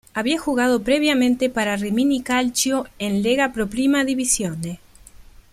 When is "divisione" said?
4.03-4.79